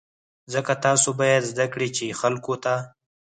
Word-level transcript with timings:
ځکه 0.53 0.73
تاسو 0.85 1.09
باید 1.19 1.43
زده 1.51 1.65
کړئ 1.73 1.89
چې 1.97 2.17
خلکو 2.21 2.53
ته. 2.63 2.75